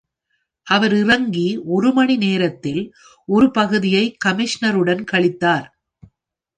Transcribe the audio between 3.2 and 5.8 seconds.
ஒரு பகுதியை கமிஷ்னருடன் கழித்தார்.